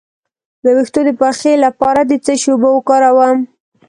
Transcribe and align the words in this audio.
د 0.63 0.65
ویښتو 0.75 0.99
د 1.05 1.09
پخې 1.21 1.53
لپاره 1.65 2.01
د 2.05 2.11
څه 2.25 2.33
شي 2.41 2.49
اوبه 2.51 2.69
وکاروم؟ 2.73 3.37